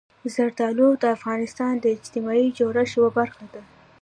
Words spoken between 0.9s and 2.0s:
د افغانستان د